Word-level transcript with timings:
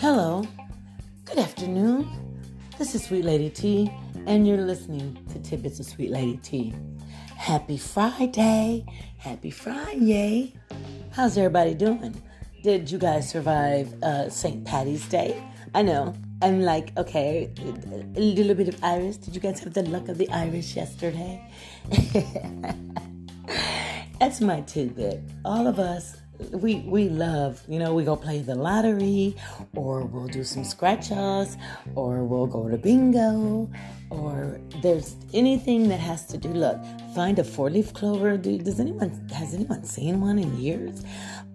Hello, 0.00 0.46
good 1.24 1.38
afternoon. 1.38 2.08
This 2.78 2.94
is 2.94 3.02
Sweet 3.02 3.24
Lady 3.24 3.50
T, 3.50 3.90
and 4.28 4.46
you're 4.46 4.58
listening 4.58 5.18
to 5.32 5.40
Tidbits 5.40 5.80
of 5.80 5.86
Sweet 5.86 6.12
Lady 6.12 6.36
T. 6.36 6.72
Happy 7.36 7.76
Friday! 7.76 8.86
Happy 9.16 9.50
Friday! 9.50 10.54
How's 11.10 11.36
everybody 11.36 11.74
doing? 11.74 12.14
Did 12.62 12.88
you 12.88 12.98
guys 12.98 13.28
survive 13.28 13.92
uh, 14.04 14.30
St. 14.30 14.64
Patty's 14.64 15.04
Day? 15.08 15.42
I 15.74 15.82
know. 15.82 16.14
I'm 16.42 16.62
like, 16.62 16.96
okay, 16.96 17.52
a 17.58 18.20
little 18.20 18.54
bit 18.54 18.68
of 18.68 18.78
Irish. 18.84 19.16
Did 19.16 19.34
you 19.34 19.40
guys 19.40 19.58
have 19.64 19.74
the 19.74 19.82
luck 19.82 20.08
of 20.08 20.16
the 20.16 20.30
Irish 20.30 20.76
yesterday? 20.76 21.42
That's 24.20 24.40
my 24.40 24.60
tidbit. 24.60 25.22
All 25.44 25.66
of 25.66 25.80
us 25.80 26.18
we 26.52 26.76
we 26.80 27.08
love 27.08 27.62
you 27.68 27.78
know 27.78 27.92
we 27.92 28.04
go 28.04 28.14
play 28.14 28.40
the 28.40 28.54
lottery 28.54 29.34
or 29.74 30.02
we'll 30.02 30.28
do 30.28 30.44
some 30.44 30.64
scratch 30.64 31.10
offs 31.10 31.56
or 31.94 32.24
we'll 32.24 32.46
go 32.46 32.68
to 32.68 32.78
bingo 32.78 33.68
or 34.10 34.60
there's 34.82 35.16
anything 35.34 35.88
that 35.88 36.00
has 36.00 36.26
to 36.26 36.38
do 36.38 36.48
look 36.48 36.78
find 37.14 37.38
a 37.38 37.44
four 37.44 37.70
leaf 37.70 37.92
clover 37.92 38.36
does 38.36 38.80
anyone 38.80 39.10
has 39.32 39.54
anyone 39.54 39.84
seen 39.84 40.20
one 40.20 40.38
in 40.38 40.56
years? 40.58 41.04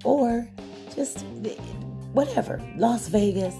Or 0.03 0.47
just 0.95 1.25
whatever 2.13 2.61
las 2.77 3.07
vegas 3.07 3.55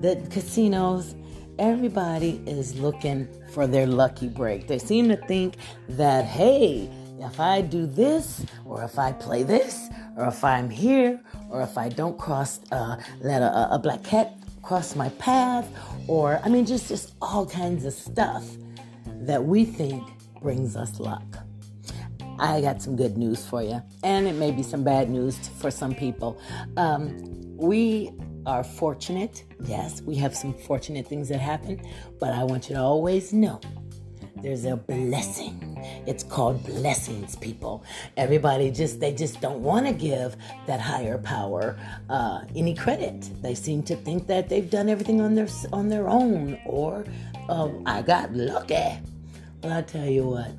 the 0.00 0.16
casinos 0.30 1.14
everybody 1.58 2.42
is 2.46 2.78
looking 2.80 3.28
for 3.52 3.66
their 3.66 3.86
lucky 3.86 4.26
break. 4.26 4.66
They 4.66 4.78
seem 4.78 5.08
to 5.08 5.16
think 5.16 5.56
that 5.90 6.24
hey 6.24 6.90
if 7.22 7.40
i 7.40 7.60
do 7.60 7.86
this 7.86 8.44
or 8.64 8.82
if 8.82 8.98
i 8.98 9.12
play 9.12 9.42
this 9.42 9.88
or 10.16 10.26
if 10.28 10.44
I'm 10.44 10.68
here, 10.68 11.20
or 11.50 11.62
if 11.62 11.78
I 11.78 11.88
don't 11.88 12.18
cross, 12.18 12.60
uh, 12.70 12.96
let 13.20 13.42
a, 13.42 13.74
a 13.74 13.78
black 13.78 14.02
cat 14.02 14.34
cross 14.62 14.94
my 14.94 15.08
path, 15.10 15.68
or 16.06 16.40
I 16.44 16.48
mean, 16.48 16.66
just 16.66 16.88
just 16.88 17.14
all 17.22 17.46
kinds 17.46 17.84
of 17.84 17.92
stuff 17.92 18.44
that 19.22 19.42
we 19.42 19.64
think 19.64 20.06
brings 20.40 20.76
us 20.76 21.00
luck. 21.00 21.22
I 22.38 22.60
got 22.60 22.82
some 22.82 22.96
good 22.96 23.16
news 23.16 23.44
for 23.44 23.62
you, 23.62 23.82
and 24.02 24.26
it 24.26 24.34
may 24.34 24.50
be 24.50 24.62
some 24.62 24.84
bad 24.84 25.08
news 25.10 25.36
for 25.58 25.70
some 25.70 25.94
people. 25.94 26.40
Um, 26.76 27.18
we 27.56 28.10
are 28.46 28.64
fortunate. 28.64 29.44
Yes, 29.64 30.02
we 30.02 30.16
have 30.16 30.34
some 30.34 30.52
fortunate 30.52 31.06
things 31.06 31.28
that 31.28 31.38
happen, 31.38 31.80
but 32.18 32.32
I 32.32 32.42
want 32.44 32.68
you 32.68 32.74
to 32.76 32.82
always 32.82 33.32
know 33.32 33.60
there's 34.42 34.64
a 34.64 34.76
blessing. 34.76 35.78
It's 36.06 36.24
called 36.24 36.64
blessings, 36.64 37.36
people. 37.36 37.84
Everybody 38.16 38.70
just 38.70 39.00
they 39.00 39.14
just 39.14 39.40
don't 39.40 39.62
want 39.62 39.86
to 39.86 39.92
give 39.92 40.36
that 40.66 40.80
higher 40.80 41.18
power 41.18 41.78
uh, 42.10 42.42
any 42.56 42.74
credit. 42.74 43.30
They 43.40 43.54
seem 43.54 43.82
to 43.84 43.96
think 43.96 44.26
that 44.26 44.48
they've 44.48 44.68
done 44.68 44.88
everything 44.88 45.20
on 45.20 45.34
their 45.34 45.48
on 45.72 45.88
their 45.88 46.08
own, 46.08 46.58
or 46.66 47.04
um, 47.48 47.82
I 47.86 48.02
got 48.02 48.34
lucky. 48.34 48.98
Well, 49.62 49.78
I 49.78 49.82
tell 49.82 50.06
you 50.06 50.26
what, 50.26 50.50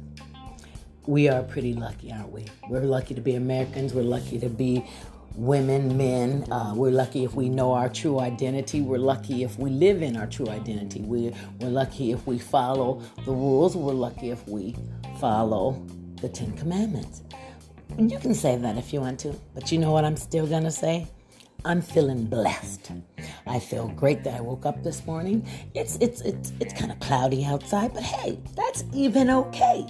we 1.05 1.27
are 1.27 1.43
pretty 1.43 1.73
lucky, 1.73 2.11
aren't 2.11 2.31
we? 2.31 2.45
We're 2.69 2.81
lucky 2.81 3.13
to 3.15 3.21
be 3.21 3.35
Americans. 3.35 3.93
We're 3.93 4.03
lucky 4.03 4.39
to 4.39 4.49
be 4.49 4.85
women, 5.35 5.97
men. 5.97 6.45
Uh, 6.51 6.73
we're 6.75 6.91
lucky 6.91 7.23
if 7.23 7.33
we 7.35 7.49
know 7.49 7.73
our 7.73 7.89
true 7.89 8.19
identity. 8.19 8.81
We're 8.81 8.97
lucky 8.97 9.43
if 9.43 9.57
we 9.57 9.69
live 9.69 10.01
in 10.01 10.15
our 10.17 10.27
true 10.27 10.47
identity. 10.47 11.01
We're, 11.01 11.33
we're 11.59 11.69
lucky 11.69 12.11
if 12.11 12.25
we 12.27 12.39
follow 12.39 13.01
the 13.25 13.31
rules. 13.31 13.75
We're 13.75 13.93
lucky 13.93 14.29
if 14.29 14.47
we 14.47 14.75
follow 15.19 15.83
the 16.21 16.29
Ten 16.29 16.55
Commandments. 16.57 17.23
You 17.97 18.17
can 18.19 18.33
say 18.33 18.57
that 18.57 18.77
if 18.77 18.91
you 18.93 19.01
want 19.01 19.19
to, 19.21 19.35
but 19.53 19.71
you 19.71 19.77
know 19.77 19.91
what 19.91 20.03
I'm 20.03 20.17
still 20.17 20.47
going 20.47 20.63
to 20.63 20.71
say? 20.71 21.07
I'm 21.65 21.81
feeling 21.81 22.25
blessed. 22.25 22.91
I 23.47 23.59
feel 23.59 23.87
great 23.89 24.23
that 24.23 24.35
I 24.35 24.41
woke 24.41 24.65
up 24.65 24.83
this 24.83 25.05
morning. 25.05 25.47
It's 25.73 25.97
it's 26.01 26.19
it's 26.21 26.51
it's 26.59 26.73
kind 26.73 26.91
of 26.91 26.99
cloudy 26.99 27.45
outside, 27.45 27.93
but 27.93 28.03
hey, 28.03 28.39
that's 28.55 28.83
even 28.93 29.29
okay. 29.29 29.85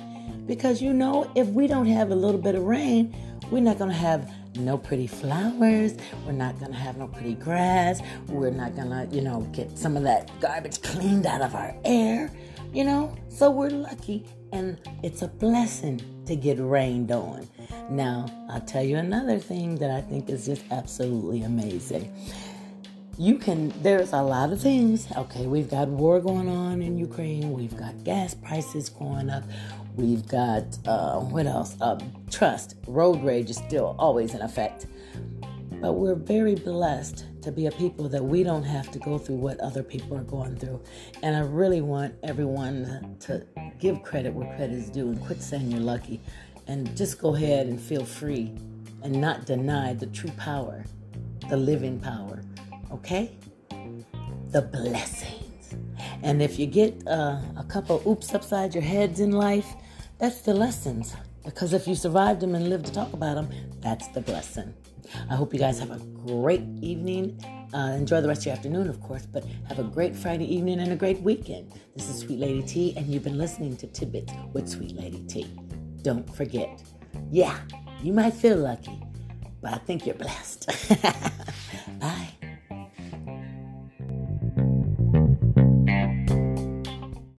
Because 0.46 0.82
you 0.82 0.94
know, 0.94 1.32
if 1.36 1.48
we 1.48 1.66
don't 1.68 1.88
have 1.88 2.12
a 2.12 2.16
little 2.16 2.40
bit 2.40 2.54
of 2.56 2.64
rain, 2.64 3.16
we're 3.50 3.62
not 3.62 3.80
going 3.80 3.90
to 3.90 3.96
have 3.96 4.32
no 4.56 4.78
pretty 4.78 5.08
flowers. 5.08 5.96
We're 6.26 6.34
not 6.34 6.60
going 6.60 6.72
to 6.72 6.78
have 6.78 6.98
no 6.98 7.08
pretty 7.08 7.36
grass. 7.36 8.02
We're 8.28 8.52
not 8.52 8.76
going 8.76 8.90
to, 8.90 9.08
you 9.16 9.22
know, 9.22 9.42
get 9.52 9.78
some 9.78 9.98
of 9.98 10.04
that 10.04 10.32
garbage 10.40 10.82
cleaned 10.82 11.26
out 11.26 11.42
of 11.42 11.56
our 11.56 11.76
air, 11.86 12.32
you 12.74 12.84
know? 12.84 13.16
So 13.30 13.50
we're 13.52 13.70
lucky 13.70 14.26
and 14.52 14.80
it's 15.02 15.22
a 15.22 15.28
blessing 15.28 16.02
to 16.26 16.36
get 16.36 16.60
rained 16.60 17.12
on. 17.12 17.48
Now, 17.90 18.26
I'll 18.50 18.62
tell 18.62 18.84
you 18.84 18.98
another 18.98 19.40
thing 19.40 19.76
that 19.78 19.92
I 19.92 20.02
think 20.02 20.30
is 20.30 20.46
just 20.46 20.64
absolutely 20.72 21.44
amazing. 21.44 22.14
You 23.18 23.38
can, 23.38 23.74
there's 23.82 24.12
a 24.12 24.22
lot 24.22 24.52
of 24.52 24.62
things. 24.62 25.08
Okay, 25.16 25.46
we've 25.46 25.70
got 25.70 25.88
war 25.88 26.20
going 26.20 26.50
on 26.50 26.82
in 26.82 26.98
Ukraine, 26.98 27.54
we've 27.54 27.78
got 27.78 28.04
gas 28.04 28.34
prices 28.34 28.90
going 28.90 29.30
up, 29.30 29.44
We've 29.96 30.28
got, 30.28 30.66
uh, 30.88 31.20
what 31.20 31.46
else? 31.46 31.76
Uh, 31.80 32.00
trust. 32.32 32.78
Road 32.88 33.24
rage 33.24 33.52
is 33.52 33.58
still 33.58 33.96
always 34.00 34.34
in 34.34 34.42
effect. 34.42 34.88
But 35.74 35.94
we're 35.94 36.16
very 36.16 36.56
blessed 36.56 37.26
to 37.44 37.52
be 37.52 37.68
a 37.68 37.72
people 37.72 38.10
that 38.10 38.24
we 38.24 38.42
don't 38.42 38.64
have 38.64 38.90
to 38.92 39.00
go 39.00 39.20
through 39.20 39.36
what 39.36 39.60
other 39.60 39.84
people 39.84 40.18
are 40.18 40.24
going 40.24 40.56
through. 40.56 40.82
And 41.22 41.36
I 41.36 41.42
really 41.42 41.82
want 41.82 42.16
everyone 42.24 43.18
to 43.22 43.46
give 43.80 44.02
credit 44.02 44.34
where 44.34 44.48
credit 44.56 44.78
is 44.78 44.90
due 44.90 45.10
and 45.10 45.24
quit 45.24 45.44
saying 45.44 45.70
you're 45.70 45.80
lucky 45.80 46.20
and 46.66 46.96
just 46.98 47.20
go 47.20 47.36
ahead 47.36 47.68
and 47.68 47.80
feel 47.80 48.06
free 48.06 48.52
and 49.04 49.22
not 49.22 49.46
deny 49.46 49.94
the 49.94 50.08
true 50.08 50.32
power, 50.38 50.86
the 51.50 51.58
living 51.58 52.00
power. 52.00 52.42
Okay? 52.94 53.38
The 54.52 54.62
blessings. 54.62 55.76
And 56.22 56.42
if 56.42 56.60
you 56.60 56.68
get 56.68 57.06
uh, 57.08 57.40
a 57.58 57.66
couple 57.68 58.02
oops 58.08 58.34
upside 58.34 58.74
your 58.74 58.84
heads 58.84 59.20
in 59.20 59.32
life, 59.32 59.74
that's 60.20 60.42
the 60.42 60.54
lessons. 60.54 61.16
Because 61.44 61.74
if 61.74 61.88
you 61.88 61.96
survived 61.96 62.40
them 62.40 62.56
and 62.56 62.70
lived 62.70 62.86
to 62.86 62.94
talk 62.94 63.12
about 63.14 63.36
them, 63.36 63.50
that's 63.82 64.08
the 64.10 64.22
blessing. 64.22 64.74
I 65.30 65.36
hope 65.36 65.54
you 65.54 65.60
guys 65.60 65.80
have 65.80 65.92
a 65.92 66.00
great 66.26 66.64
evening. 66.82 67.44
Uh, 67.74 67.96
enjoy 67.98 68.22
the 68.22 68.28
rest 68.28 68.42
of 68.42 68.46
your 68.46 68.56
afternoon, 68.56 68.88
of 68.88 69.02
course, 69.02 69.26
but 69.26 69.44
have 69.68 69.80
a 69.80 69.84
great 69.84 70.16
Friday 70.16 70.46
evening 70.46 70.80
and 70.80 70.92
a 70.92 70.96
great 70.96 71.20
weekend. 71.22 71.74
This 71.96 72.08
is 72.08 72.20
Sweet 72.20 72.40
Lady 72.40 72.62
T, 72.62 72.94
and 72.96 73.08
you've 73.08 73.24
been 73.24 73.38
listening 73.38 73.76
to 73.78 73.88
Tidbits 73.88 74.32
with 74.54 74.70
Sweet 74.70 74.96
Lady 74.96 75.24
T. 75.24 75.48
Don't 76.04 76.30
forget, 76.36 76.82
yeah, 77.32 77.58
you 78.02 78.14
might 78.14 78.34
feel 78.34 78.58
lucky, 78.58 79.02
but 79.62 79.74
I 79.74 79.78
think 79.80 80.06
you're 80.06 80.16
blessed. 80.16 80.70